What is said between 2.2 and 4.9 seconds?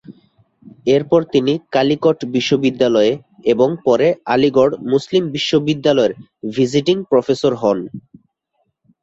বিশ্ববিদ্যালয়ে এবং পরে আলিগড়